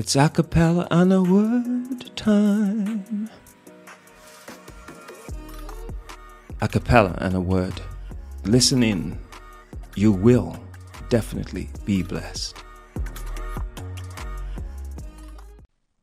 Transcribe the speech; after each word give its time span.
It's 0.00 0.16
a 0.16 0.30
cappella 0.30 0.88
and 0.90 1.12
a 1.12 1.22
word 1.22 2.16
time. 2.16 3.28
A 6.62 6.68
cappella 6.68 7.18
and 7.18 7.34
a 7.34 7.40
word. 7.42 7.82
Listen 8.44 8.82
in. 8.82 9.18
You 9.96 10.12
will 10.12 10.58
definitely 11.10 11.68
be 11.84 12.02
blessed. 12.02 12.56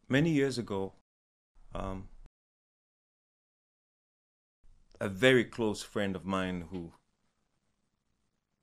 Many 0.07 0.29
years 0.29 0.59
ago, 0.59 0.93
um, 1.73 2.07
a 5.01 5.09
very 5.09 5.43
close 5.43 5.81
friend 5.81 6.15
of 6.15 6.23
mine 6.23 6.65
who 6.69 6.91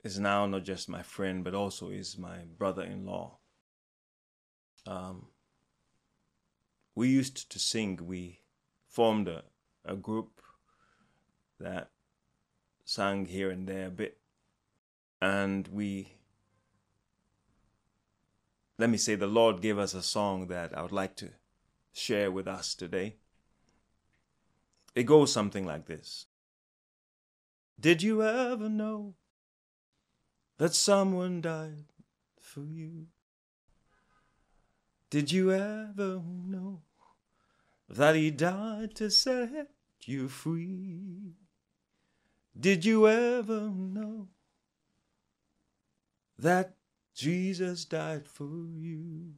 is 0.01 0.17
now 0.17 0.45
not 0.45 0.63
just 0.63 0.87
my 0.87 1.03
friend 1.03 1.43
but 1.43 1.53
also 1.53 1.89
is 1.89 2.17
my 2.17 2.37
brother-in-law 2.57 3.37
um, 4.87 5.27
we 6.95 7.09
used 7.09 7.51
to 7.51 7.59
sing 7.59 7.99
we 8.01 8.39
formed 8.87 9.27
a, 9.27 9.43
a 9.83 9.95
group 9.95 10.41
that 11.59 11.89
sang 12.85 13.25
here 13.25 13.49
and 13.49 13.67
there 13.67 13.87
a 13.87 13.91
bit. 13.91 14.17
And 15.21 15.67
we 15.67 16.13
let 18.77 18.89
me 18.89 18.97
say 18.97 19.15
the 19.15 19.27
lord 19.27 19.61
gave 19.61 19.79
us 19.79 19.93
a 19.93 20.01
song 20.01 20.47
that 20.47 20.77
i 20.77 20.81
would 20.81 20.91
like 20.91 21.15
to 21.15 21.29
share 21.93 22.29
with 22.29 22.47
us 22.47 22.75
today. 22.75 23.15
It 24.93 25.03
goes 25.03 25.31
something 25.31 25.65
like 25.65 25.85
this. 25.85 26.25
Did 27.79 28.03
you 28.03 28.23
ever 28.23 28.69
know 28.69 29.15
that 30.57 30.73
someone 30.75 31.41
died 31.41 31.85
for 32.39 32.61
you? 32.61 33.07
Did 35.15 35.31
you 35.31 35.53
ever 35.53 36.21
know 36.25 36.81
that 37.87 38.15
he 38.15 38.31
died 38.31 38.95
to 38.95 39.09
set 39.09 39.69
you 40.03 40.27
free? 40.27 41.37
Did 42.59 42.83
you 42.83 43.07
ever 43.07 43.61
know 43.61 44.27
that 46.37 46.75
Jesus 47.13 47.85
died 47.85 48.27
for 48.27 48.43
you 48.43 49.35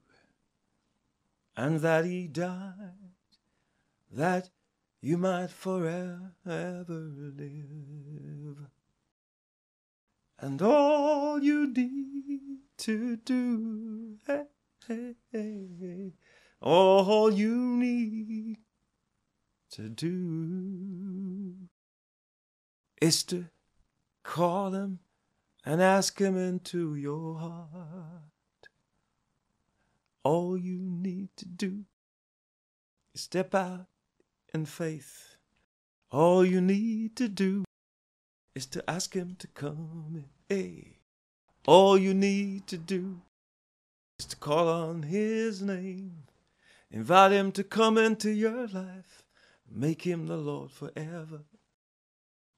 and 1.56 1.80
that 1.82 2.06
he 2.06 2.28
died 2.28 3.14
that 4.12 4.50
you 5.00 5.20
might 5.20 5.52
forever 5.52 6.20
live. 6.44 8.58
And 10.40 10.60
all 10.60 11.44
you 11.44 11.72
need 11.72 12.62
to 12.78 13.18
do, 13.18 14.18
hey, 14.26 14.46
hey, 14.88 15.16
hey, 15.32 16.14
all 16.62 17.32
you 17.32 17.56
need 17.56 18.58
to 19.72 19.90
do 19.90 21.54
is 23.02 23.24
to 23.24 23.46
call 24.24 24.72
him 24.72 25.00
and 25.66 25.82
ask 25.82 26.20
him 26.20 26.38
into 26.38 26.96
your 26.96 27.40
heart. 27.40 28.70
All 30.24 30.58
you 30.58 30.80
need 30.82 31.30
to 31.38 31.46
do 31.46 31.86
is 33.14 33.22
step 33.22 33.56
out 33.56 33.88
in 34.54 34.66
faith. 34.66 35.38
All 36.12 36.46
you 36.46 36.62
need 36.62 37.16
to 37.18 37.28
do 37.28 37.66
is 38.56 38.66
to 38.66 38.90
ask 38.90 39.14
Him 39.14 39.36
to 39.40 39.48
come 39.48 40.14
in. 40.16 40.26
Hey. 40.50 40.98
All 41.68 41.98
you 41.98 42.14
need 42.14 42.66
to 42.68 42.78
do 42.78 43.22
to 44.18 44.36
call 44.38 44.68
on 44.68 45.04
His 45.04 45.62
name. 45.62 46.24
Invite 46.92 47.32
Him 47.32 47.52
to 47.54 47.64
come 47.64 47.98
into 47.98 48.32
your 48.32 48.68
life. 48.68 49.24
Make 49.70 50.04
Him 50.04 50.28
the 50.28 50.38
Lord 50.38 50.72
forever. 50.72 51.42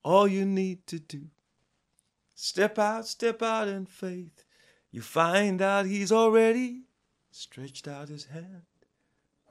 All 0.04 0.28
you 0.28 0.46
need 0.46 0.88
to 0.88 1.00
do. 1.00 1.28
Step 2.36 2.80
out, 2.80 3.06
step 3.08 3.42
out 3.42 3.68
in 3.68 3.86
faith. 3.86 4.46
You 4.92 5.02
find 5.02 5.62
out 5.62 5.86
He's 5.86 6.12
already 6.12 6.84
stretched 7.32 7.88
out 7.88 8.10
His 8.10 8.26
hand, 8.26 8.64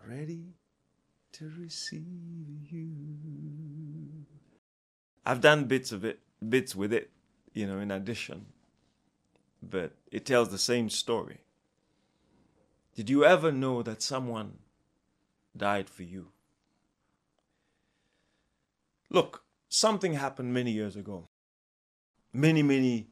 ready 0.07 0.55
to 1.33 1.53
receive 1.59 2.71
you. 2.71 2.89
I've 5.27 5.43
done 5.43 5.65
bits 5.65 5.93
of 5.93 6.05
it, 6.05 6.21
bits 6.49 6.75
with 6.75 6.93
it, 6.93 7.11
you 7.53 7.67
know, 7.67 7.79
in 7.81 7.91
addition, 7.91 8.47
but 9.63 9.93
it 10.11 10.25
tells 10.25 10.49
the 10.49 10.59
same 10.59 10.89
story. 10.89 11.41
Did 12.99 13.09
you 13.09 13.25
ever 13.25 13.53
know 13.53 13.83
that 13.85 14.03
someone 14.03 14.59
died 15.57 15.89
for 15.89 16.03
you? 16.03 16.33
Look, 19.09 19.45
something 19.69 20.15
happened 20.15 20.53
many 20.53 20.73
years 20.73 20.97
ago, 20.97 21.29
many, 22.33 22.65
many 22.65 23.11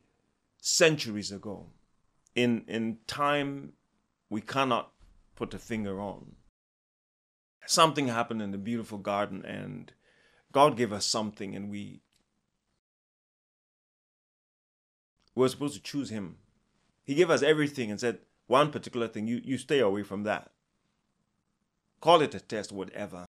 centuries 0.61 1.31
ago, 1.31 1.69
in, 2.35 2.65
in 2.67 2.99
time 3.07 3.75
we 4.29 4.41
cannot 4.41 4.91
put 5.37 5.55
a 5.55 5.59
finger 5.61 6.01
on 6.01 6.35
something 7.67 8.09
happened 8.09 8.43
in 8.43 8.53
the 8.53 8.59
beautiful 8.59 8.99
garden 8.99 9.45
and 9.45 9.93
God 10.53 10.77
gave 10.77 10.93
us 10.93 11.05
something 11.05 11.55
and 11.55 11.71
we 11.71 12.01
were 15.35 15.49
supposed 15.49 15.75
to 15.75 15.83
choose 15.83 16.11
him. 16.11 16.37
He 17.05 17.15
gave 17.15 17.31
us 17.31 17.43
everything 17.43 17.91
and 17.91 18.01
said, 18.01 18.19
one 18.47 18.71
particular 18.71 19.09
thing, 19.09 19.27
you, 19.27 19.41
you 19.43 19.59
stay 19.59 19.81
away 19.81 20.03
from 20.03 20.23
that. 20.25 20.51
Call 22.01 22.21
it 22.23 22.35
a 22.35 22.41
test, 22.41 22.73
whatever. 22.73 23.27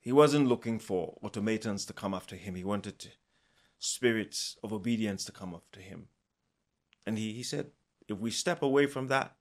He 0.00 0.12
wasn't 0.12 0.48
looking 0.48 0.78
for 0.78 1.18
automatons 1.22 1.84
to 1.86 1.92
come 1.92 2.14
after 2.14 2.36
him. 2.36 2.54
He 2.54 2.64
wanted 2.64 3.12
spirits 3.78 4.56
of 4.62 4.72
obedience 4.72 5.24
to 5.24 5.32
come 5.32 5.54
after 5.54 5.80
him. 5.80 6.08
And 7.06 7.18
he, 7.18 7.32
he 7.32 7.42
said, 7.42 7.70
if 8.08 8.18
we 8.18 8.30
step 8.30 8.62
away 8.62 8.86
from 8.86 9.08
that 9.08 9.34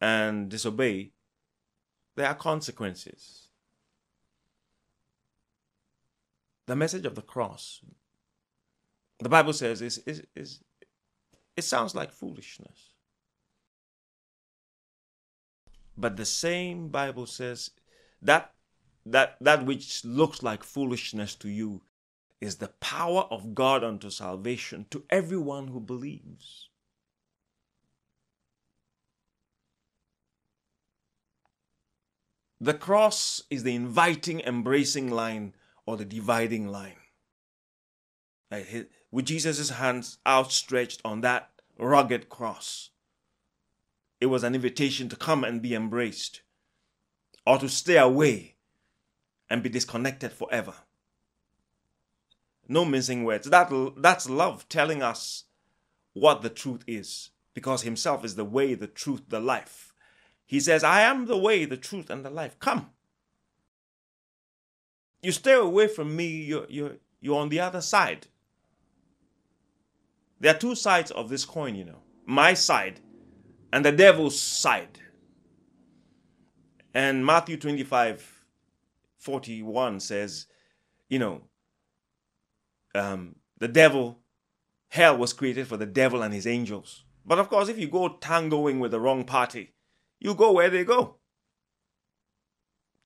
and 0.00 0.48
disobey, 0.48 1.12
there 2.16 2.26
are 2.26 2.34
consequences. 2.34 3.48
The 6.66 6.76
message 6.76 7.04
of 7.04 7.14
the 7.14 7.22
cross, 7.22 7.80
the 9.20 9.28
Bible 9.28 9.52
says, 9.52 9.82
is, 9.82 9.98
is, 9.98 10.22
is 10.34 10.60
it 11.56 11.62
sounds 11.62 11.94
like 11.94 12.12
foolishness. 12.12 12.93
But 15.96 16.16
the 16.16 16.24
same 16.24 16.88
Bible 16.88 17.26
says 17.26 17.70
that 18.22 18.52
that 19.06 19.36
that 19.40 19.66
which 19.66 20.04
looks 20.04 20.42
like 20.42 20.64
foolishness 20.64 21.34
to 21.36 21.48
you 21.48 21.82
is 22.40 22.56
the 22.56 22.68
power 22.80 23.22
of 23.30 23.54
God 23.54 23.84
unto 23.84 24.10
salvation 24.10 24.86
to 24.90 25.04
everyone 25.10 25.68
who 25.68 25.80
believes. 25.80 26.68
The 32.60 32.74
cross 32.74 33.42
is 33.50 33.62
the 33.62 33.74
inviting, 33.74 34.40
embracing 34.40 35.10
line 35.10 35.54
or 35.86 35.96
the 35.96 36.04
dividing 36.04 36.68
line. 36.68 36.96
With 39.10 39.26
Jesus' 39.26 39.70
hands 39.70 40.18
outstretched 40.26 41.02
on 41.04 41.20
that 41.22 41.50
rugged 41.78 42.28
cross, 42.28 42.90
it 44.20 44.26
was 44.26 44.44
an 44.44 44.54
invitation 44.54 45.08
to 45.08 45.16
come 45.16 45.44
and 45.44 45.60
be 45.60 45.74
embraced 45.74 46.42
or 47.46 47.58
to 47.58 47.68
stay 47.68 47.98
away 47.98 48.56
and 49.50 49.62
be 49.62 49.68
disconnected 49.68 50.32
forever. 50.32 50.74
No 52.66 52.84
missing 52.84 53.24
words. 53.24 53.50
That, 53.50 53.70
that's 53.98 54.30
love 54.30 54.68
telling 54.68 55.02
us 55.02 55.44
what 56.14 56.42
the 56.42 56.48
truth 56.48 56.82
is 56.86 57.30
because 57.52 57.82
Himself 57.82 58.24
is 58.24 58.36
the 58.36 58.44
way, 58.44 58.74
the 58.74 58.86
truth, 58.86 59.22
the 59.28 59.40
life. 59.40 59.92
He 60.46 60.60
says, 60.60 60.82
I 60.82 61.02
am 61.02 61.26
the 61.26 61.36
way, 61.36 61.64
the 61.64 61.76
truth, 61.76 62.10
and 62.10 62.24
the 62.24 62.30
life. 62.30 62.58
Come. 62.58 62.90
You 65.22 65.32
stay 65.32 65.52
away 65.52 65.88
from 65.88 66.14
me, 66.16 66.26
you're, 66.26 66.66
you're, 66.68 66.96
you're 67.20 67.40
on 67.40 67.48
the 67.48 67.60
other 67.60 67.80
side. 67.80 68.26
There 70.40 70.54
are 70.54 70.58
two 70.58 70.74
sides 70.74 71.10
of 71.10 71.28
this 71.28 71.44
coin, 71.44 71.74
you 71.74 71.84
know 71.84 72.04
my 72.26 72.54
side 72.54 73.00
and 73.74 73.84
the 73.84 73.90
devil's 73.90 74.40
side. 74.40 75.00
And 76.94 77.26
Matthew 77.26 77.56
25 77.56 78.44
41 79.18 79.98
says, 79.98 80.46
you 81.08 81.18
know, 81.18 81.42
um, 82.94 83.34
the 83.58 83.66
devil, 83.66 84.20
hell 84.90 85.18
was 85.18 85.32
created 85.32 85.66
for 85.66 85.76
the 85.76 85.86
devil 85.86 86.22
and 86.22 86.32
his 86.32 86.46
angels. 86.46 87.02
But 87.26 87.40
of 87.40 87.48
course, 87.48 87.68
if 87.68 87.76
you 87.76 87.88
go 87.88 88.10
tangoing 88.10 88.78
with 88.78 88.92
the 88.92 89.00
wrong 89.00 89.24
party, 89.24 89.74
you 90.20 90.34
go 90.34 90.52
where 90.52 90.70
they 90.70 90.84
go. 90.84 91.16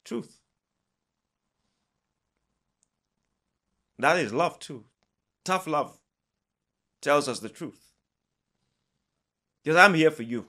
Truth. 0.05 0.39
That 3.99 4.19
is 4.19 4.35
love 4.35 4.59
too. 4.59 4.85
Tough 5.47 5.67
love 5.67 5.99
tells 7.01 7.27
us 7.27 7.39
the 7.39 7.49
truth. 7.49 7.95
Because 9.65 9.79
I'm 9.79 9.95
here 9.95 10.11
for 10.11 10.25
you. 10.25 10.47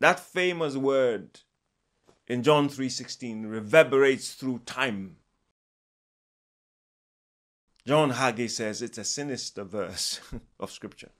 That 0.00 0.20
famous 0.20 0.76
word 0.76 1.40
in 2.26 2.42
John 2.42 2.68
3:16 2.68 3.46
reverberates 3.46 4.34
through 4.34 4.60
time. 4.60 5.18
John 7.86 8.12
Hagee 8.12 8.48
says 8.50 8.80
it's 8.80 8.98
a 8.98 9.04
sinister 9.04 9.62
verse 9.62 10.20
of 10.60 10.70
scripture. 10.70 11.12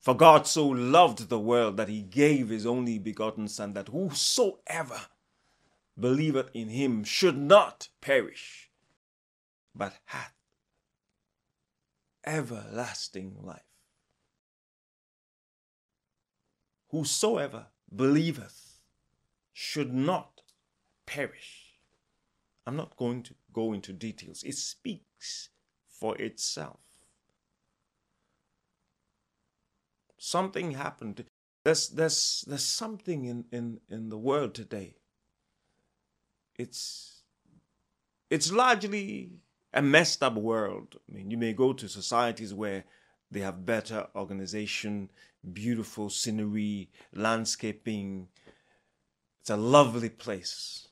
For 0.00 0.14
God 0.14 0.46
so 0.46 0.66
loved 0.66 1.28
the 1.28 1.38
world 1.38 1.76
that 1.76 1.90
he 1.90 2.00
gave 2.00 2.48
his 2.48 2.64
only 2.64 2.98
begotten 2.98 3.48
Son, 3.48 3.74
that 3.74 3.88
whosoever 3.88 5.08
believeth 5.98 6.50
in 6.54 6.70
him 6.70 7.04
should 7.04 7.36
not 7.36 7.90
perish, 8.00 8.70
but 9.74 9.98
hath 10.06 10.32
everlasting 12.24 13.36
life. 13.42 13.69
Whosoever 16.90 17.66
believeth 17.94 18.78
should 19.52 19.92
not 19.92 20.42
perish. 21.06 21.74
I'm 22.66 22.76
not 22.76 22.96
going 22.96 23.22
to 23.24 23.34
go 23.52 23.72
into 23.72 23.92
details. 23.92 24.42
It 24.42 24.56
speaks 24.56 25.50
for 25.88 26.16
itself. 26.16 26.80
Something 30.18 30.72
happened. 30.72 31.24
There's 31.64 31.88
there's 31.88 32.44
there's 32.46 32.64
something 32.64 33.24
in, 33.24 33.44
in, 33.50 33.80
in 33.88 34.08
the 34.08 34.18
world 34.18 34.54
today. 34.54 34.96
It's 36.56 37.22
it's 38.28 38.52
largely 38.52 39.32
a 39.72 39.82
messed 39.82 40.22
up 40.22 40.34
world. 40.34 40.96
I 41.08 41.16
mean, 41.16 41.30
you 41.30 41.38
may 41.38 41.52
go 41.52 41.72
to 41.72 41.88
societies 41.88 42.52
where 42.52 42.84
they 43.30 43.40
have 43.40 43.64
better 43.64 44.08
organization, 44.14 45.10
beautiful 45.52 46.10
scenery, 46.10 46.90
landscaping. 47.14 48.28
It's 49.40 49.50
a 49.50 49.56
lovely 49.56 50.08
place. 50.08 50.88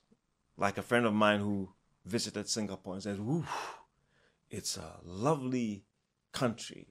Like 0.57 0.79
a 0.79 0.83
friend 0.83 1.07
of 1.07 1.15
mine 1.15 1.41
who 1.41 1.71
visited 2.05 2.49
Singapore 2.49 2.95
and 2.95 3.03
said, 3.03 3.21
Woo, 3.21 3.45
it's 4.51 4.77
a 4.77 4.97
lovely 5.05 5.85
country. 6.33 6.89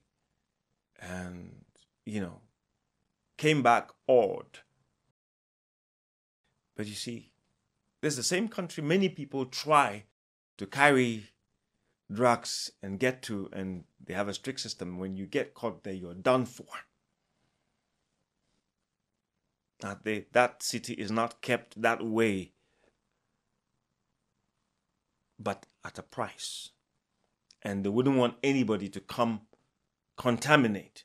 And 1.00 1.66
you 2.08 2.22
know, 2.22 2.40
came 3.38 3.62
back 3.62 3.90
awed. 4.08 4.60
But 6.76 6.88
you 6.88 6.94
see, 6.94 7.34
there's 8.02 8.16
the 8.16 8.24
same 8.24 8.48
country 8.48 8.84
many 8.84 9.10
people 9.10 9.46
try 9.46 10.06
to 10.58 10.66
carry 10.66 11.26
drugs 12.12 12.72
and 12.82 13.00
get 13.00 13.22
to, 13.24 13.50
and 13.52 13.84
they 14.04 14.14
have 14.14 14.30
a 14.30 14.34
strict 14.34 14.62
system. 14.62 14.98
When 14.98 15.18
you 15.18 15.26
get 15.26 15.54
caught 15.54 15.84
there, 15.84 15.94
you're 15.94 16.14
done 16.14 16.46
for. 16.46 16.66
Now, 19.84 19.98
they, 20.02 20.26
that 20.32 20.64
city 20.64 20.94
is 20.94 21.12
not 21.12 21.42
kept 21.42 21.82
that 21.82 22.04
way, 22.04 22.54
but 25.40 25.66
at 25.86 26.00
a 26.00 26.04
price. 26.04 26.72
And 27.62 27.84
they 27.84 27.90
wouldn't 27.90 28.18
want 28.18 28.38
anybody 28.44 28.90
to 28.90 29.00
come 29.00 29.42
contaminate 30.18 31.04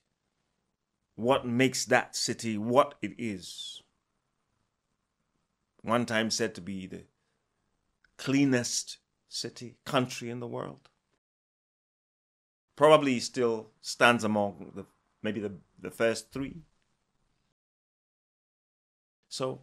what 1.14 1.46
makes 1.46 1.84
that 1.86 2.16
city 2.16 2.56
what 2.56 2.94
it 3.02 3.14
is. 3.18 3.82
One 5.82 6.06
time 6.06 6.30
said 6.30 6.54
to 6.54 6.60
be 6.60 6.86
the 6.86 7.04
cleanest 8.16 8.98
city, 9.28 9.76
country 9.84 10.30
in 10.30 10.40
the 10.40 10.46
world. 10.46 10.88
Probably 12.76 13.20
still 13.20 13.70
stands 13.80 14.24
among 14.24 14.72
the 14.74 14.86
maybe 15.22 15.40
the, 15.40 15.52
the 15.80 15.90
first 15.90 16.32
three. 16.32 16.62
So, 19.32 19.62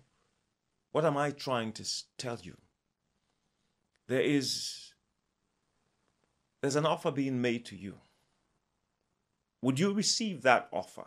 what 0.94 1.06
am 1.06 1.16
I 1.16 1.30
trying 1.30 1.74
to 1.74 1.88
tell 2.18 2.40
you? 2.42 2.58
There 4.08 4.20
is 4.20 4.94
there's 6.60 6.76
an 6.76 6.88
offer 6.88 7.12
being 7.12 7.40
made 7.40 7.66
to 7.66 7.76
you. 7.76 8.00
Would 9.62 9.80
you 9.80 9.94
receive 9.94 10.42
that 10.42 10.70
offer? 10.74 11.06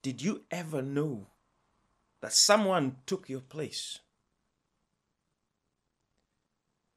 Did 0.00 0.22
you 0.22 0.44
ever 0.50 0.80
know 0.80 1.26
that 2.22 2.32
someone 2.32 2.96
took 3.04 3.28
your 3.28 3.42
place? 3.42 3.98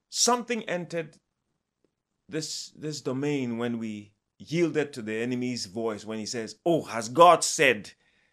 Something 0.09 0.63
entered 0.69 1.17
this, 2.29 2.71
this 2.77 3.01
domain 3.01 3.57
when 3.57 3.77
we 3.77 4.13
yielded 4.37 4.93
to 4.93 5.01
the 5.01 5.15
enemy's 5.15 5.65
voice 5.65 6.05
when 6.05 6.17
he 6.17 6.25
says, 6.25 6.55
Oh, 6.65 6.83
has 6.83 7.09
God 7.09 7.43
said? 7.43 7.91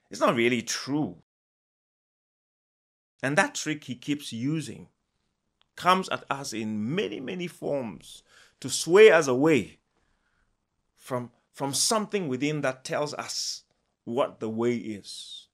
It's 0.08 0.20
not 0.20 0.36
really 0.36 0.62
true. 0.62 1.16
And 3.22 3.36
that 3.36 3.54
trick 3.54 3.84
he 3.84 3.94
keeps 3.94 4.32
using 4.32 4.88
comes 5.76 6.08
at 6.08 6.24
us 6.30 6.52
in 6.52 6.94
many, 6.94 7.20
many 7.20 7.46
forms 7.46 8.22
to 8.60 8.68
sway 8.68 9.10
us 9.10 9.26
away 9.28 9.78
from, 10.96 11.30
from 11.52 11.72
something 11.72 12.28
within 12.28 12.60
that 12.62 12.84
tells 12.84 13.14
us 13.14 13.62
what 14.04 14.40
the 14.40 14.48
way 14.48 14.76
is. 14.76 15.46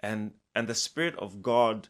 And 0.00 0.32
and 0.54 0.68
the 0.68 0.74
Spirit 0.74 1.16
of 1.18 1.42
God 1.42 1.88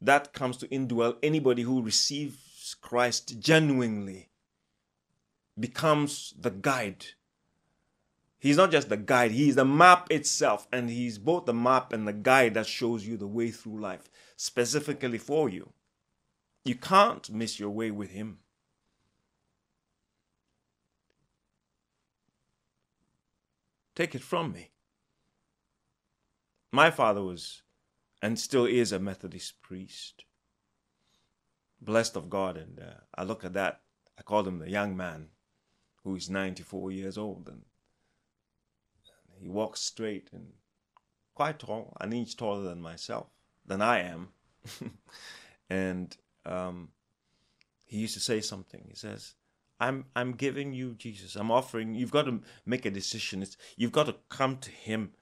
that 0.00 0.32
comes 0.32 0.56
to 0.58 0.68
indwell 0.68 1.16
anybody 1.22 1.62
who 1.62 1.82
receives 1.82 2.76
Christ 2.80 3.40
genuinely 3.40 4.28
becomes 5.58 6.34
the 6.38 6.50
guide. 6.50 7.06
He's 8.38 8.56
not 8.56 8.70
just 8.70 8.88
the 8.88 8.96
guide, 8.96 9.32
he's 9.32 9.56
the 9.56 9.64
map 9.64 10.10
itself, 10.10 10.68
and 10.72 10.88
he's 10.88 11.18
both 11.18 11.46
the 11.46 11.54
map 11.54 11.92
and 11.92 12.06
the 12.06 12.12
guide 12.12 12.54
that 12.54 12.66
shows 12.66 13.06
you 13.06 13.16
the 13.16 13.26
way 13.26 13.50
through 13.50 13.80
life, 13.80 14.08
specifically 14.36 15.18
for 15.18 15.48
you. 15.48 15.72
You 16.64 16.76
can't 16.76 17.28
miss 17.30 17.58
your 17.58 17.70
way 17.70 17.90
with 17.90 18.10
him. 18.10 18.38
Take 23.96 24.14
it 24.14 24.22
from 24.22 24.52
me. 24.52 24.70
My 26.70 26.90
father 26.92 27.22
was 27.22 27.62
and 28.22 28.38
still 28.38 28.66
is 28.66 28.92
a 28.92 28.98
Methodist 28.98 29.62
priest. 29.62 30.24
Blessed 31.80 32.16
of 32.16 32.28
God. 32.28 32.56
And 32.56 32.80
uh, 32.80 33.00
I 33.14 33.24
look 33.24 33.44
at 33.44 33.52
that, 33.54 33.80
I 34.18 34.22
call 34.22 34.46
him 34.46 34.58
the 34.58 34.70
young 34.70 34.96
man 34.96 35.28
who 36.04 36.16
is 36.16 36.28
94 36.28 36.90
years 36.90 37.16
old. 37.16 37.48
And 37.48 37.62
he 39.40 39.48
walks 39.48 39.80
straight 39.80 40.28
and 40.32 40.52
quite 41.34 41.58
tall, 41.58 41.96
an 42.00 42.12
inch 42.12 42.36
taller 42.36 42.62
than 42.62 42.80
myself, 42.80 43.28
than 43.64 43.80
I 43.80 44.00
am. 44.00 44.28
and 45.70 46.16
um, 46.44 46.88
he 47.86 47.98
used 47.98 48.14
to 48.14 48.20
say 48.20 48.40
something. 48.40 48.84
He 48.88 48.94
says, 48.94 49.34
I'm 49.80 50.06
I'm 50.16 50.32
giving 50.32 50.72
you 50.72 50.94
Jesus. 50.94 51.36
I'm 51.36 51.50
offering. 51.50 51.94
You've 51.94 52.10
got 52.10 52.24
to 52.24 52.40
make 52.66 52.84
a 52.84 52.90
decision. 52.90 53.42
It's, 53.42 53.56
you've 53.76 53.92
got 53.92 54.06
to 54.06 54.16
come 54.28 54.56
to 54.58 54.70
Him. 54.70 55.12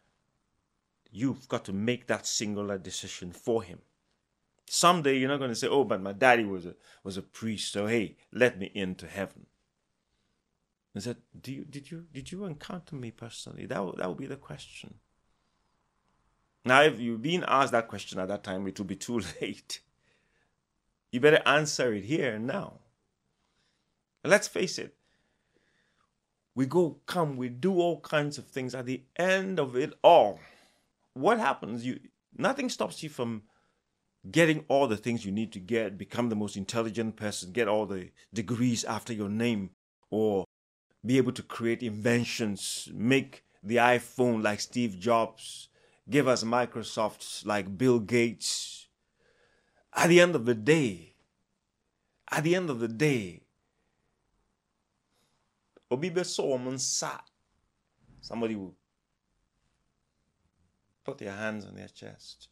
You've 1.11 1.49
got 1.49 1.65
to 1.67 1.73
make 1.73 2.07
that 2.07 2.27
singular 2.27 2.79
decision 2.79 3.33
for 3.33 3.63
Him. 3.63 3.81
Someday 4.69 5.19
you're 5.19 5.29
not 5.29 5.39
going 5.39 5.51
to 5.51 5.57
say, 5.57 5.69
"Oh, 5.69 5.85
but 5.85 6.03
my 6.03 6.13
daddy 6.13 6.45
was 6.45 6.67
a 6.67 6.75
was 7.05 7.17
a 7.17 7.23
priest, 7.23 7.73
so 7.73 7.87
hey, 7.87 8.17
let 8.33 8.59
me 8.59 8.71
into 8.75 9.07
heaven." 9.07 9.47
I 10.97 11.01
said, 11.01 11.17
"Do 11.41 11.53
you 11.53 11.65
did 11.65 11.91
you 11.91 12.07
did 12.13 12.33
you 12.33 12.45
encounter 12.45 12.97
me 12.97 13.11
personally?" 13.11 13.67
That 13.67 13.97
that 13.97 14.09
would 14.09 14.19
be 14.19 14.27
the 14.27 14.37
question. 14.37 14.95
Now, 16.65 16.83
if 16.83 16.99
you've 16.99 17.23
been 17.23 17.45
asked 17.47 17.73
that 17.73 17.87
question 17.87 18.19
at 18.19 18.29
that 18.29 18.43
time, 18.43 18.67
it 18.67 18.79
will 18.79 18.87
be 18.87 18.97
too 18.97 19.21
late. 19.41 19.81
You 21.13 21.21
better 21.21 21.43
answer 21.47 21.95
it 21.95 22.05
here 22.05 22.35
and 22.35 22.47
now. 22.47 22.81
Let's 24.25 24.49
face 24.49 24.79
it. 24.79 24.97
We 26.57 26.67
go, 26.67 26.99
come, 27.07 27.37
we 27.37 27.51
do 27.51 27.79
all 27.79 28.01
kinds 28.01 28.39
of 28.39 28.47
things. 28.49 28.75
At 28.75 28.87
the 28.87 29.03
end 29.17 29.61
of 29.61 29.77
it 29.77 29.93
all, 30.03 30.41
what 31.15 31.39
happens? 31.39 31.87
You 31.87 32.01
nothing 32.37 32.69
stops 32.69 33.03
you 33.03 33.09
from 33.09 33.43
getting 34.31 34.65
all 34.69 34.89
the 34.89 34.97
things 34.97 35.25
you 35.25 35.31
need 35.31 35.53
to 35.53 35.61
get, 35.61 35.97
become 35.99 36.29
the 36.29 36.37
most 36.37 36.57
intelligent 36.57 37.17
person, 37.17 37.53
get 37.53 37.69
all 37.69 37.87
the 37.87 38.11
degrees 38.35 38.85
after 38.85 39.13
your 39.13 39.29
name, 39.29 39.71
or 40.11 40.45
be 41.07 41.19
able 41.19 41.33
to 41.33 41.43
create 41.43 41.83
inventions, 41.83 42.89
make 42.93 43.45
the 43.63 43.77
iPhone 43.77 44.43
like 44.43 44.61
Steve 44.61 44.99
Jobs, 44.99 45.69
give 46.11 46.27
us 46.27 46.43
Microsoft 46.43 47.47
like 47.47 47.79
Bill 47.79 48.01
Gates. 48.01 48.89
At 49.95 50.09
the 50.09 50.21
end 50.21 50.35
of 50.35 50.45
the 50.45 50.55
day, 50.55 51.15
at 52.31 52.43
the 52.43 52.55
end 52.55 52.71
of 52.71 52.81
the 52.81 52.89
day, 52.89 53.43
obi 55.91 56.11
bɛsɔ 56.11 56.45
wɔn 56.45 57.21
somebody 58.21 58.57
will 58.57 58.75
put 61.05 61.19
their 61.19 61.33
hands 61.33 61.65
on 61.65 61.77
their 61.77 61.89
chest. 61.89 62.49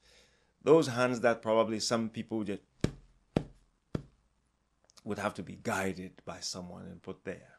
Those 0.62 0.87
hands 0.87 1.20
that 1.20 1.42
probably 1.42 1.80
some 1.80 2.08
people 2.08 2.44
just 2.44 2.62
would 5.02 5.18
have 5.18 5.34
to 5.34 5.42
be 5.42 5.58
guided 5.61 6.23
by 6.25 6.38
someone 6.40 6.87
and 6.87 7.02
put 7.02 7.25
there 7.25 7.53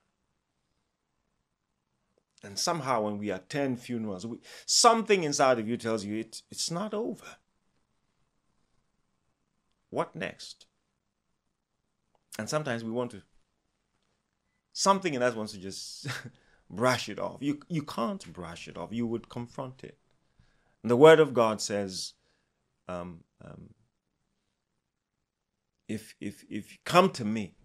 And 2.46 2.60
somehow, 2.60 3.02
when 3.02 3.18
we 3.18 3.32
attend 3.32 3.80
funerals, 3.80 4.26
we, 4.26 4.38
something 4.66 5.24
inside 5.24 5.58
of 5.58 5.68
you 5.68 5.78
tells 5.78 6.06
you 6.06 6.20
it, 6.20 6.44
it's 6.52 6.70
not 6.70 6.94
over. 6.94 7.26
What 9.90 10.16
next? 10.16 10.68
And 12.38 12.48
sometimes 12.48 12.84
we 12.84 12.92
want 12.92 13.12
to, 13.12 13.24
something 14.74 15.14
in 15.14 15.24
us 15.24 15.36
wants 15.36 15.54
to 15.54 15.60
just 15.60 16.08
brush 16.70 17.10
it 17.10 17.20
off. 17.20 17.38
You, 17.40 17.60
you 17.68 17.82
can't 17.82 18.32
brush 18.32 18.68
it 18.68 18.78
off, 18.78 18.90
you 18.92 19.08
would 19.08 19.28
confront 19.30 19.84
it. 19.84 19.98
And 20.84 20.92
the 20.92 20.98
Word 20.98 21.20
of 21.20 21.34
God 21.34 21.62
says, 21.62 22.14
um, 22.88 23.22
um, 23.44 23.74
if, 25.88 26.14
if, 26.22 26.44
if 26.50 26.74
you 26.74 26.78
come 26.86 27.10
to 27.12 27.26
me, 27.26 27.56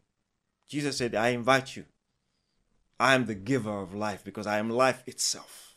Jesus 0.68 0.96
said, 0.96 1.14
I 1.14 1.30
invite 1.30 1.76
you. 1.76 1.84
I 3.00 3.14
am 3.14 3.25
the 3.25 3.35
giver 3.35 3.80
of 3.80 3.95
life 3.95 4.23
because 4.23 4.47
I 4.47 4.59
am 4.59 4.69
life 4.69 5.02
itself. 5.07 5.75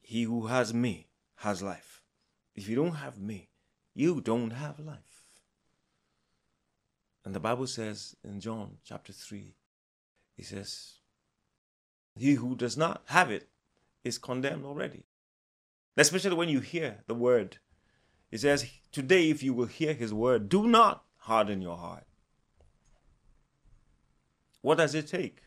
He 0.00 0.24
who 0.24 0.48
has 0.48 0.74
me 0.74 1.06
has 1.36 1.62
life. 1.62 2.02
If 2.56 2.68
you 2.68 2.74
don't 2.74 2.96
have 2.96 3.20
me, 3.20 3.50
you 3.94 4.20
don't 4.20 4.50
have 4.50 4.80
life. 4.80 4.98
And 7.24 7.36
the 7.36 7.40
Bible 7.40 7.68
says 7.68 8.16
in 8.24 8.40
John 8.40 8.78
chapter 8.84 9.12
3, 9.12 9.54
he 10.36 10.42
says, 10.42 10.94
He 12.16 12.32
who 12.32 12.56
does 12.56 12.76
not 12.76 13.02
have 13.06 13.30
it 13.30 13.48
is 14.02 14.18
condemned 14.18 14.64
already. 14.64 15.04
Especially 15.96 16.34
when 16.34 16.48
you 16.48 16.58
hear 16.58 17.04
the 17.06 17.14
word. 17.14 17.58
It 18.32 18.40
says, 18.40 18.68
Today, 18.90 19.30
if 19.30 19.44
you 19.44 19.54
will 19.54 19.66
hear 19.66 19.94
his 19.94 20.12
word, 20.12 20.48
do 20.48 20.66
not 20.66 21.04
harden 21.18 21.62
your 21.62 21.76
heart. 21.76 22.04
What 24.64 24.78
does 24.78 24.94
it 24.94 25.06
take? 25.06 25.42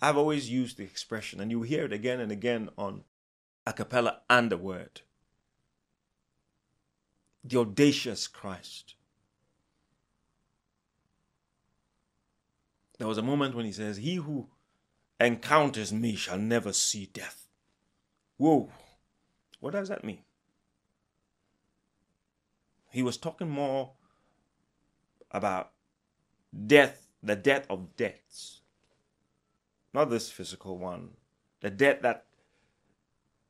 I've 0.00 0.16
always 0.16 0.48
used 0.48 0.78
the 0.78 0.82
expression, 0.82 1.40
and 1.40 1.50
you 1.50 1.60
hear 1.60 1.84
it 1.84 1.92
again 1.92 2.20
and 2.20 2.32
again 2.32 2.70
on 2.78 3.04
a 3.66 3.74
cappella 3.74 4.22
and 4.30 4.50
the 4.50 4.56
word. 4.56 5.02
The 7.44 7.58
audacious 7.58 8.26
Christ. 8.26 8.94
There 12.96 13.06
was 13.06 13.18
a 13.18 13.22
moment 13.22 13.54
when 13.54 13.66
he 13.66 13.72
says, 13.72 13.98
He 13.98 14.14
who 14.14 14.48
encounters 15.20 15.92
me 15.92 16.16
shall 16.16 16.38
never 16.38 16.72
see 16.72 17.10
death. 17.12 17.46
Whoa, 18.38 18.70
what 19.60 19.74
does 19.74 19.90
that 19.90 20.02
mean? 20.02 20.22
He 22.90 23.02
was 23.02 23.18
talking 23.18 23.50
more 23.50 23.90
about 25.30 25.72
death, 26.66 27.07
the 27.22 27.36
death 27.36 27.66
of 27.68 27.96
deaths, 27.96 28.60
not 29.92 30.10
this 30.10 30.30
physical 30.30 30.78
one, 30.78 31.10
the 31.60 31.70
death 31.70 32.02
that 32.02 32.24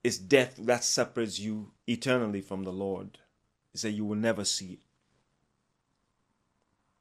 is 0.03 0.19
death 0.19 0.57
that 0.59 0.85
separates 0.85 1.39
you 1.39 1.73
eternally 1.87 2.41
from 2.41 2.65
the 2.65 2.73
Lord. 2.73 3.19
Is 3.75 3.83
that 3.83 3.91
You 3.91 4.05
will 4.05 4.17
never 4.17 4.45
see 4.45 4.75
it. 4.75 4.79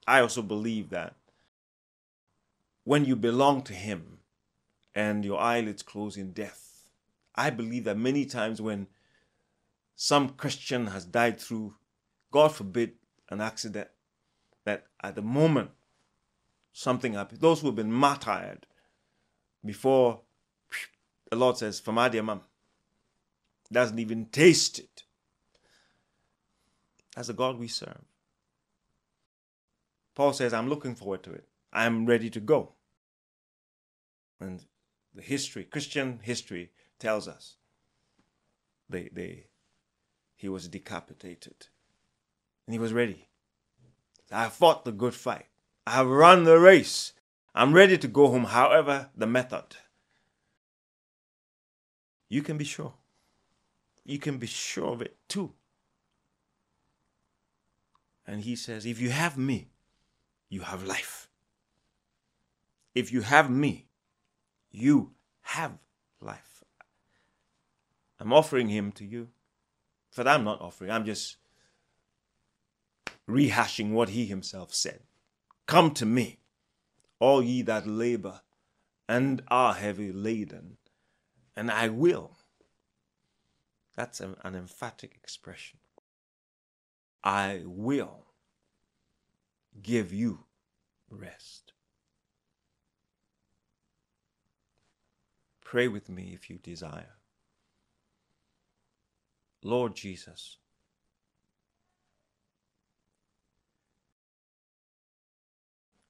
I 0.05 0.19
also 0.19 0.41
believe 0.41 0.89
that 0.89 1.15
when 2.83 3.05
you 3.05 3.15
belong 3.15 3.62
to 3.63 3.74
Him 3.74 4.19
and 4.93 5.24
your 5.24 5.39
eyelids 5.39 5.83
close 5.83 6.17
in 6.17 6.31
death, 6.31 6.89
I 7.36 7.50
believe 7.50 7.83
that 7.86 7.97
many 7.97 8.25
times 8.25 8.62
when 8.62 8.88
some 9.95 10.29
Christian 10.29 10.88
has 10.88 11.05
died 11.05 11.39
through, 11.39 11.75
God 12.31 12.53
forbid, 12.53 12.93
an 13.29 13.41
accident, 13.41 13.89
that 14.65 14.86
at 15.03 15.15
the 15.15 15.21
moment 15.21 15.71
something 16.77 17.13
happens, 17.13 17.39
those 17.39 17.60
who 17.60 17.67
have 17.67 17.75
been 17.75 17.91
martyred 17.91 18.67
before 19.65 20.22
the 21.31 21.36
Lord 21.36 21.57
says, 21.57 21.81
Famadiamam, 21.81 22.41
doesn't 23.72 23.98
even 23.98 24.27
taste 24.27 24.77
it. 24.77 25.03
That's 27.15 27.29
the 27.29 27.34
God 27.34 27.57
we 27.57 27.67
serve. 27.67 28.05
Paul 30.13 30.34
says, 30.34 30.53
I'm 30.53 30.69
looking 30.69 30.93
forward 30.93 31.24
to 31.24 31.34
it. 31.34 31.48
I'm 31.74 32.05
ready 32.05 32.29
to 32.29 32.39
go. 32.39 32.74
And 34.39 34.63
the 35.15 35.24
history, 35.24 35.63
Christian 35.63 36.19
history, 36.22 36.72
tells 37.00 37.27
us 37.27 37.55
they, 38.88 39.10
they, 39.12 39.46
he 40.36 40.48
was 40.48 40.67
decapitated. 40.67 41.67
And 42.67 42.74
he 42.74 42.79
was 42.79 42.93
ready. 42.93 43.27
I 44.31 44.50
fought 44.50 44.86
the 44.86 44.91
good 44.91 45.15
fight. 45.15 45.48
I 45.88 45.91
have 45.91 46.08
run 46.08 46.44
the 46.44 46.60
race. 46.60 47.13
I'm 47.56 47.72
ready 47.74 47.98
to 47.98 48.10
go 48.10 48.27
home, 48.27 48.44
however, 48.44 49.10
the 49.15 49.25
method. 49.25 49.77
You 52.27 52.41
can 52.41 52.58
be 52.58 52.65
sure. 52.65 52.94
You 54.03 54.20
can 54.20 54.38
be 54.38 54.48
sure 54.48 54.91
of 54.91 55.01
it 55.01 55.15
too. 55.29 55.53
And 58.25 58.41
he 58.41 58.58
says, 58.58 58.86
If 58.86 59.00
you 59.00 59.12
have 59.12 59.38
me, 59.38 59.70
you 60.50 60.60
have 60.60 60.84
life. 60.84 61.29
If 62.94 63.13
you 63.13 63.22
have 63.22 63.50
me, 63.50 63.88
you 64.70 65.13
have 65.44 65.77
life. 66.20 66.65
I'm 68.20 68.34
offering 68.34 68.67
him 68.67 68.91
to 68.91 69.06
you. 69.06 69.29
But 70.17 70.27
I'm 70.27 70.44
not 70.44 70.60
offering, 70.60 70.91
I'm 70.91 71.06
just 71.06 71.38
rehashing 73.29 73.91
what 73.91 74.10
he 74.10 74.25
himself 74.25 74.74
said. 74.74 75.06
Come 75.67 75.91
to 75.95 76.05
me, 76.05 76.39
all 77.19 77.43
ye 77.43 77.62
that 77.63 77.86
labor 77.86 78.41
and 79.07 79.41
are 79.47 79.74
heavy 79.74 80.12
laden, 80.12 80.77
and 81.55 81.69
I 81.69 81.89
will. 81.89 82.38
That's 83.95 84.21
an, 84.21 84.36
emphatic 84.43 85.15
expression. 85.15 85.79
I 87.24 87.63
will 87.65 88.27
give 89.81 90.13
you 90.13 90.45
rest. 91.09 91.74
Pray 95.62 95.88
with 95.88 96.09
me 96.09 96.31
if 96.33 96.50
you 96.50 96.59
desire. 96.59 97.15
Lord 99.63 99.95
Jesus, 99.95 100.57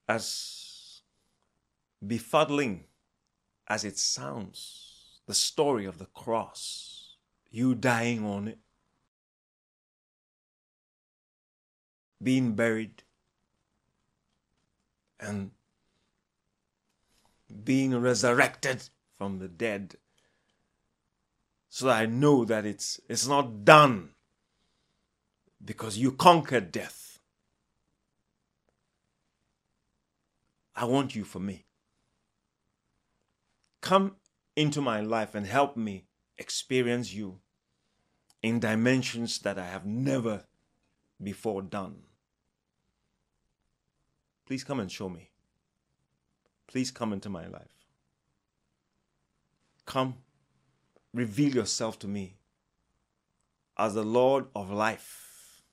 as 0.08 1.02
befuddling 2.06 2.82
as 3.68 3.84
it 3.84 3.98
sounds, 3.98 5.20
the 5.28 5.34
story 5.34 5.86
of 5.86 5.98
the 5.98 6.06
cross, 6.06 7.18
you 7.50 7.76
dying 7.76 8.26
on 8.26 8.48
it, 8.48 8.60
being 12.22 12.54
buried, 12.54 13.04
and 15.20 15.52
being 17.64 18.00
resurrected 18.00 18.90
from 19.18 19.40
the 19.40 19.48
dead 19.48 19.96
so 21.78 21.90
I 21.90 22.08
know 22.08 22.44
that 22.46 22.66
it's 22.66 23.00
it's 23.08 23.28
not 23.28 23.64
done 23.64 24.10
because 25.64 25.96
you 25.96 26.12
conquered 26.12 26.72
death. 26.72 27.07
I 30.78 30.86
want 30.86 31.16
you 31.16 31.24
for 31.24 31.40
me. 31.40 31.66
Come 33.82 34.18
into 34.56 34.80
my 34.80 35.02
life 35.02 35.34
and 35.34 35.48
help 35.48 35.76
me 35.76 36.06
experience 36.38 37.12
you 37.12 37.40
in 38.44 38.60
dimensions 38.60 39.40
that 39.40 39.58
I 39.58 39.66
have 39.66 39.88
never 39.88 40.44
before 41.22 41.64
done. 41.64 42.04
Please 44.46 44.64
come 44.64 44.80
and 44.80 44.92
show 44.92 45.10
me. 45.10 45.32
Please 46.68 46.92
come 46.92 47.12
into 47.12 47.30
my 47.30 47.48
life. 47.48 47.74
Come, 49.88 50.18
reveal 51.12 51.56
yourself 51.56 51.98
to 52.00 52.08
me 52.08 52.36
as 53.78 53.96
the 53.96 54.04
Lord 54.04 54.46
of 54.56 54.70
life, 54.70 55.64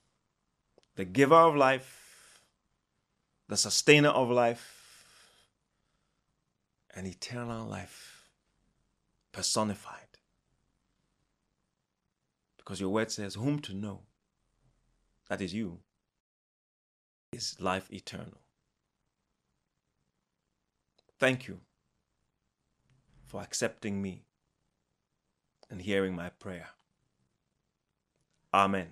the 0.96 1.04
giver 1.04 1.34
of 1.34 1.56
life, 1.56 2.40
the 3.48 3.56
sustainer 3.58 4.08
of 4.08 4.30
life, 4.30 4.73
and 6.94 7.06
eternal 7.06 7.66
life 7.66 8.28
personified. 9.32 10.00
Because 12.56 12.80
your 12.80 12.90
word 12.90 13.10
says, 13.10 13.34
Whom 13.34 13.58
to 13.60 13.74
know, 13.74 14.00
that 15.28 15.40
is 15.40 15.52
you, 15.52 15.80
is 17.32 17.56
life 17.60 17.92
eternal. 17.92 18.40
Thank 21.18 21.48
you 21.48 21.60
for 23.24 23.42
accepting 23.42 24.00
me 24.00 24.24
and 25.70 25.82
hearing 25.82 26.14
my 26.14 26.28
prayer. 26.28 26.68
Amen. 28.52 28.88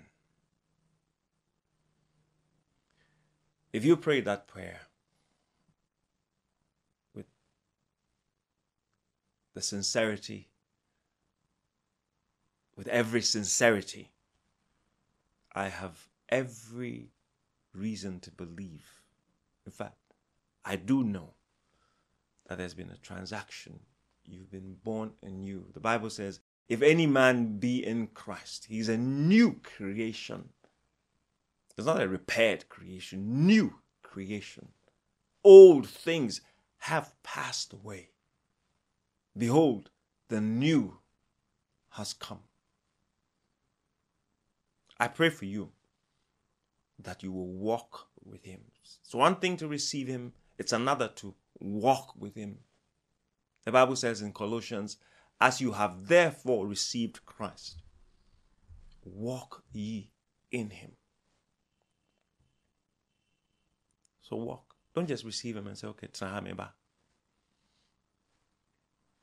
If 3.73 3.85
you 3.85 3.97
pray 3.97 4.21
that 4.21 4.49
prayer 4.49 4.81
the 9.55 9.63
sincerity, 9.63 10.49
with 12.77 12.89
every 12.89 13.23
sincerity, 13.23 14.13
I 15.55 15.69
have 15.69 16.09
every 16.29 17.11
reason 17.75 18.21
to 18.21 18.31
believe. 18.31 19.03
In 19.67 19.73
fact, 19.73 19.97
I 20.65 20.77
do 20.77 21.05
know 21.05 21.35
that 22.47 22.59
there's 22.59 22.75
been 22.75 22.91
a 22.91 22.97
transaction. 22.97 23.81
You've 24.25 24.51
been 24.51 24.77
born 24.83 25.13
anew. 25.23 25.67
The 25.75 25.81
Bible 25.81 26.11
says, 26.11 26.41
if 26.69 26.81
any 26.81 27.07
man 27.07 27.59
be 27.59 27.85
in 27.85 28.07
Christ, 28.09 28.67
he's 28.69 28.89
a 28.89 28.97
new 28.97 29.61
creation. 29.63 30.49
It's 31.77 31.87
not 31.87 32.03
a 32.03 32.09
repaired 32.09 32.69
creation, 32.69 33.47
new 33.47 33.75
creation. 34.03 34.69
Old 35.45 35.89
things 35.89 36.41
have 36.79 37.15
passed 37.23 37.73
away. 37.73 38.11
Behold, 39.37 39.91
the 40.29 40.41
new 40.41 40.99
has 41.91 42.13
come. 42.13 42.41
I 44.99 45.09
pray 45.09 45.31
for 45.31 45.47
you 45.47 45.71
that 46.99 47.23
you 47.23 47.33
will 47.33 47.53
walk 47.53 48.09
with 48.25 48.45
him. 48.45 48.61
It's 48.83 49.15
one 49.15 49.37
thing 49.37 49.57
to 49.59 49.69
receive 49.69 50.07
him, 50.07 50.33
it's 50.59 50.73
another 50.73 51.09
to 51.17 51.35
walk 51.59 52.15
with 52.19 52.35
him. 52.35 52.59
The 53.65 53.73
Bible 53.73 53.97
says 53.97 54.23
in 54.23 54.33
Colossians, 54.33 54.99
as 55.41 55.61
you 55.61 55.73
have 55.73 56.07
therefore 56.07 56.67
received 56.67 57.25
Christ, 57.27 57.83
walk 59.05 59.65
ye 59.73 60.11
in 60.51 60.71
him. 60.71 60.93
So 64.23 64.37
walk. 64.37 64.75
Don't 64.95 65.09
just 65.09 65.25
receive 65.25 65.57
him 65.57 65.67
and 65.67 65.77
say, 65.77 65.89
okay, 65.89 66.09
back. 66.57 66.75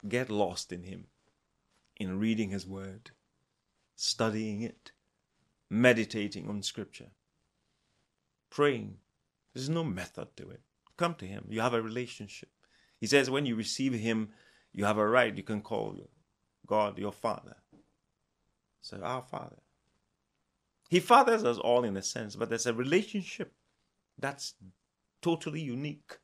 Get 0.08 0.30
lost 0.30 0.72
in 0.72 0.84
him, 0.84 1.08
in 1.98 2.20
reading 2.20 2.50
his 2.50 2.66
word, 2.66 3.12
studying 3.96 4.62
it, 4.62 4.92
meditating 5.70 6.48
on 6.48 6.64
scripture, 6.64 7.12
praying. 8.50 8.98
There's 9.54 9.70
no 9.70 9.84
method 9.84 10.30
to 10.38 10.50
it. 10.50 10.62
Come 10.96 11.16
to 11.16 11.26
him. 11.26 11.46
You 11.50 11.62
have 11.62 11.74
a 11.74 11.82
relationship. 11.82 12.50
He 13.00 13.08
says 13.08 13.30
when 13.30 13.46
you 13.46 13.56
receive 13.56 13.94
him, 13.94 14.30
you 14.74 14.86
have 14.86 14.98
a 14.98 15.08
right. 15.08 15.36
You 15.36 15.44
can 15.44 15.62
call 15.62 15.98
God 16.66 16.98
your 16.98 17.12
father. 17.12 17.56
So 18.82 19.00
our 19.02 19.24
father. 19.24 19.58
He 20.90 21.00
fathers 21.00 21.44
us 21.44 21.58
all 21.58 21.84
in 21.84 21.98
a 21.98 22.02
sense, 22.02 22.36
but 22.36 22.50
there's 22.50 22.66
a 22.66 22.74
relationship 22.74 23.54
that's 24.18 24.56
totally 25.22 25.62
unique. 25.62 26.18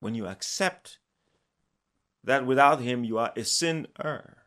When 0.00 0.14
you 0.14 0.26
accept 0.26 0.98
that 2.24 2.46
without 2.46 2.80
him 2.80 3.04
you 3.04 3.18
are 3.18 3.32
a 3.36 3.44
sinner. 3.44 4.38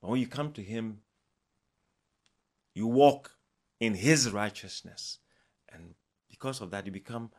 But 0.00 0.10
when 0.10 0.20
you 0.20 0.26
come 0.26 0.52
to 0.52 0.62
him, 0.62 1.00
you 2.74 2.86
walk 2.86 3.32
in 3.80 3.94
his 3.94 4.30
righteousness. 4.30 5.18
And 5.72 5.94
because 6.28 6.60
of 6.60 6.70
that, 6.70 6.86
you 6.86 6.92
become 6.92 7.30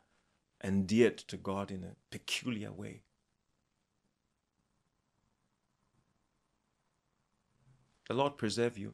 endeared 0.64 1.18
to 1.18 1.38
God 1.38 1.72
in 1.72 1.84
a 1.84 1.96
peculiar 2.12 2.72
way. 2.72 3.02
The 8.08 8.14
Lord 8.14 8.38
preserve 8.38 8.78
you 8.78 8.94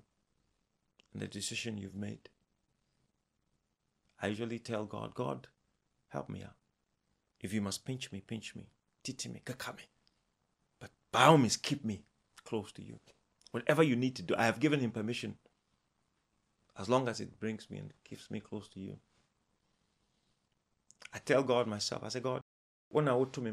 in 1.14 1.20
the 1.20 1.28
decision 1.28 1.78
you've 1.78 1.96
made. 1.96 2.30
I 4.22 4.28
usually 4.28 4.60
tell 4.60 4.86
God, 4.86 5.14
God, 5.16 5.48
help 6.10 6.30
me 6.30 6.44
out. 6.44 6.56
If 7.40 7.54
you 7.54 7.62
must 7.62 7.86
pinch 7.86 8.12
me, 8.12 8.22
pinch 8.22 8.56
me. 8.56 8.70
Titi 9.04 9.30
me, 9.30 9.42
kaka 9.44 9.74
me. 9.74 9.84
But 10.80 10.92
by 11.12 11.26
all 11.26 11.38
means, 11.38 11.58
keep 11.58 11.84
me 11.84 12.04
close 12.44 12.72
to 12.74 12.84
you. 12.84 13.00
Whatever 13.52 13.84
you 13.84 13.96
need 13.96 14.16
to 14.16 14.22
do, 14.22 14.36
I 14.38 14.46
have 14.46 14.60
given 14.60 14.80
him 14.80 14.92
permission. 14.92 15.38
As 16.78 16.90
long 16.90 17.08
as 17.08 17.20
it 17.20 17.40
brings 17.40 17.70
me 17.70 17.80
and 17.80 17.94
keeps 18.04 18.32
me 18.32 18.40
close 18.40 18.68
to 18.70 18.80
you. 18.80 18.98
I 21.14 21.20
tell 21.20 21.44
God 21.44 21.68
myself, 21.68 22.04
I 22.04 22.10
say, 22.10 22.22
God, 22.22 22.42
when 22.90 23.08
I 23.08 23.14
would 23.14 23.34
to 23.34 23.42
me 23.42 23.52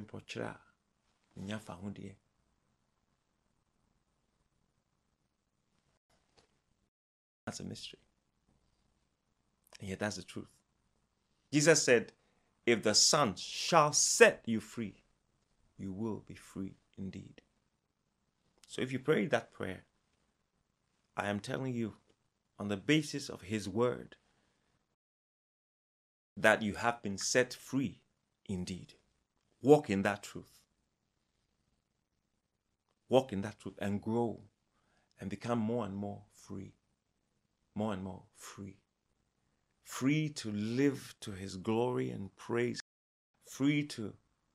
That's 7.45 7.61
a 7.61 7.65
mystery. 7.65 7.99
And 9.81 9.89
yet 9.89 10.01
that's 10.01 10.17
the 10.17 10.23
truth. 10.23 10.51
Jesus 11.53 11.83
said, 11.83 12.13
If 12.67 12.83
the 12.83 12.95
Son 12.95 13.35
shall 13.37 13.93
set 13.93 14.43
you 14.45 14.61
free, 14.61 15.03
you 15.79 15.93
will 15.93 16.25
be 16.27 16.35
free 16.35 16.77
indeed. 16.97 17.41
So 18.67 18.83
if 18.83 18.93
you 18.93 18.99
pray 18.99 19.27
that 19.27 19.53
prayer, 19.53 19.85
I 21.17 21.29
am 21.29 21.41
telling 21.41 21.75
you, 21.75 21.95
on 22.59 22.69
the 22.69 22.77
basis 22.77 23.29
of 23.29 23.43
His 23.43 23.69
word, 23.69 24.17
that 26.37 26.63
you 26.63 26.75
have 26.75 27.03
been 27.03 27.19
set 27.19 27.55
free 27.55 28.01
indeed. 28.47 28.95
Walk 29.63 29.89
in 29.89 30.03
that 30.03 30.23
truth. 30.23 30.61
Walk 33.09 33.33
in 33.33 33.41
that 33.43 33.59
truth 33.59 33.77
and 33.79 34.03
grow 34.03 34.43
and 35.21 35.31
become 35.31 35.59
more 35.59 35.85
and 35.85 35.97
more 35.97 36.23
free 36.35 36.75
more 37.79 37.93
and 37.93 38.03
more 38.03 38.25
free. 38.37 38.77
Free 39.85 40.29
to 40.31 40.51
live 40.51 41.15
to 41.21 41.31
his 41.31 41.57
glory 41.57 42.11
and 42.11 42.35
praise, 42.37 42.81
free 43.49 43.85
to 43.87 44.15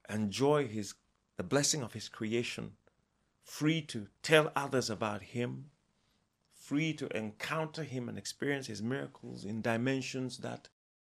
enjoy 0.10 0.68
his 0.68 0.94
the 1.38 1.44
blessing 1.44 1.82
of 1.82 1.94
his 1.94 2.10
creation, 2.10 2.74
free 3.44 3.82
to 3.82 4.08
tell 4.22 4.52
others 4.56 4.90
about 4.90 5.22
him, 5.22 5.72
free 6.54 6.94
to 6.94 7.16
encounter 7.18 7.84
him 7.84 8.08
and 8.08 8.18
experience 8.18 8.68
his 8.68 8.82
miracles 8.82 9.44
in 9.44 9.62
dimensions 9.62 10.38
that 10.40 10.70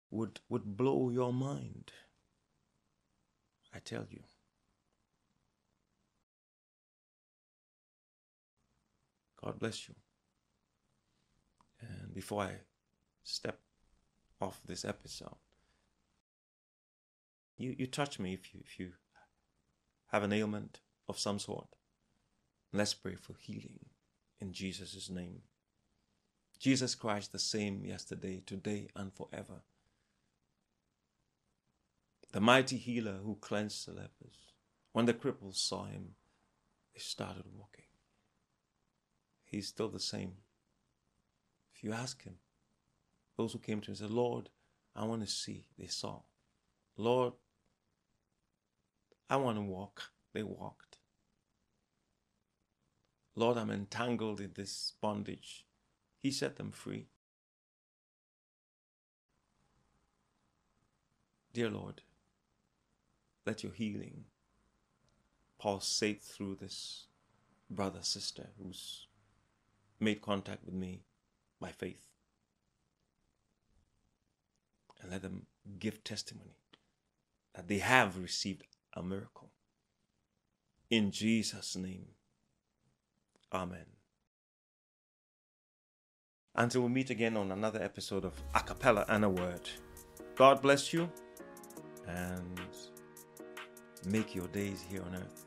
would, 0.10 0.40
would 0.50 0.78
blow 0.78 1.10
your 1.10 1.34
mind. 1.34 1.92
I 3.74 3.80
tell 3.80 4.06
you. 4.10 4.22
God 9.44 9.60
bless 9.60 9.90
you. 9.90 9.96
And 11.82 12.14
before 12.14 12.44
I 12.44 12.52
step 13.24 13.60
off 14.40 14.62
this 14.66 14.86
episode, 14.86 15.36
you, 17.58 17.76
you 17.78 17.88
touch 17.88 18.20
me 18.20 18.34
if 18.34 18.54
you, 18.54 18.62
if 18.64 18.80
you 18.80 18.92
have 20.14 20.24
an 20.24 20.34
ailment 20.34 20.80
of 21.10 21.20
some 21.20 21.40
sort. 21.40 21.68
Let's 22.74 22.94
pray 22.94 23.16
for 23.16 23.36
healing 23.40 23.88
in 24.42 24.54
Jesus' 24.54 25.10
name. 25.10 25.42
Jesus 26.60 26.96
Christ, 26.96 27.32
the 27.34 27.40
same 27.40 27.86
yesterday, 27.86 28.44
today, 28.46 28.90
and 28.96 29.14
forever. 29.14 29.64
The 32.34 32.42
mighty 32.42 32.78
healer 32.78 33.20
who 33.26 33.38
cleansed 33.42 33.88
the 33.88 33.94
lepers. 33.94 34.38
When 34.94 35.06
the 35.08 35.14
cripples 35.16 35.58
saw 35.58 35.86
him, 35.86 36.16
they 36.94 37.00
started 37.00 37.46
walking. 37.56 37.86
He's 39.46 39.68
still 39.68 39.90
the 39.90 40.00
same 40.00 40.34
If 41.76 41.84
you 41.84 41.94
ask 41.94 42.24
him, 42.24 42.36
those 43.38 43.54
who 43.54 43.60
came 43.60 43.82
to 43.82 43.92
him 43.92 43.96
said, 43.96 44.12
Lord, 44.12 44.50
I 44.96 45.06
want 45.06 45.22
to 45.24 45.28
see. 45.28 45.66
They 45.78 45.88
saw. 45.88 46.22
Lord, 46.98 47.34
I 49.30 49.38
want 49.38 49.58
to 49.58 49.62
walk. 49.62 50.12
They 50.34 50.44
walked. 50.44 50.98
Lord, 53.36 53.58
I'm 53.58 53.72
entangled 53.72 54.40
in 54.40 54.52
this 54.54 54.94
bondage. 55.02 55.66
He 56.22 56.32
set 56.32 56.56
them 56.56 56.72
free. 56.72 57.08
Dear 61.54 61.70
Lord, 61.70 62.02
let 63.46 63.64
your 63.64 63.74
healing 63.74 64.26
pulsate 65.60 66.22
through 66.22 66.56
this 66.56 67.08
brother, 67.70 68.00
sister 68.02 68.50
who's 68.58 69.08
made 70.00 70.22
contact 70.22 70.66
with 70.66 70.74
me 70.74 71.04
by 71.60 71.70
faith. 71.70 72.08
And 75.02 75.12
let 75.12 75.22
them 75.22 75.46
give 75.80 76.04
testimony 76.04 76.58
that 77.54 77.68
they 77.68 77.80
have 77.80 78.18
received 78.18 78.64
a 78.96 79.04
miracle. 79.04 79.52
In 80.90 81.12
Jesus' 81.12 81.76
name, 81.76 82.06
Amen. 83.52 83.86
Until 86.56 86.82
we 86.82 86.90
meet 86.90 87.10
again 87.12 87.38
on 87.38 87.52
another 87.52 87.82
episode 87.82 88.26
of 88.26 88.34
A 88.56 88.62
Cappella 88.62 89.06
and 89.10 89.24
a 89.24 89.30
Word, 89.30 89.70
God 90.36 90.62
bless 90.62 90.92
you 90.92 91.10
and 92.08 92.60
make 94.06 94.36
your 94.36 94.48
days 94.48 94.84
here 94.88 95.04
on 95.04 95.16
earth 95.16 95.46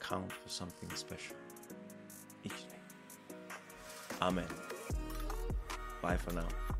count 0.00 0.32
for 0.32 0.48
something 0.48 0.90
special 0.94 1.36
each 2.44 2.68
day. 2.68 3.36
Amen. 4.20 4.46
Bye 6.02 6.16
for 6.16 6.32
now. 6.32 6.75